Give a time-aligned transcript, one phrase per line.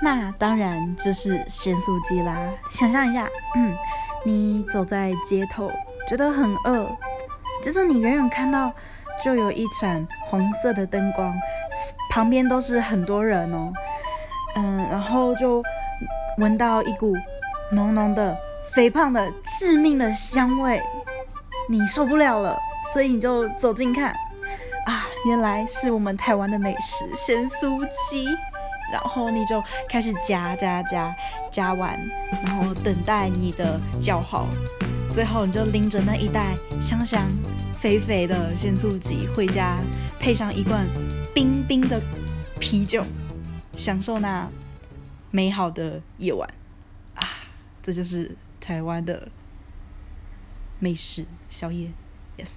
[0.00, 2.36] 那当然就是咸酥鸡啦。
[2.70, 3.74] 想象一下，嗯，
[4.24, 5.70] 你走在街头，
[6.08, 6.86] 觉得很饿，
[7.62, 8.72] 就是你远远看到
[9.22, 11.32] 就有一盏红色的灯光，
[12.10, 13.72] 旁边都是很多人哦，
[14.56, 15.62] 嗯，然后就
[16.38, 17.14] 闻到一股
[17.72, 18.36] 浓浓的、
[18.74, 20.82] 肥胖的、致命的香味，
[21.68, 22.58] 你受不了了，
[22.92, 24.10] 所以你就走近看，
[24.86, 28.26] 啊，原来是我们台湾的美食咸酥鸡。
[28.92, 31.14] 然后你就开始夹夹夹，
[31.50, 31.98] 夹完，
[32.44, 34.46] 然后等待你的叫号，
[35.12, 37.26] 最后你就拎着那一袋香香、
[37.78, 39.78] 肥肥的鲜素鸡回家，
[40.18, 40.86] 配上一罐
[41.34, 42.00] 冰冰的
[42.60, 43.04] 啤酒，
[43.72, 44.48] 享受那
[45.30, 46.48] 美好的夜晚
[47.16, 47.22] 啊！
[47.82, 49.28] 这就是台湾的
[50.78, 51.90] 美食宵夜
[52.38, 52.54] ，yes。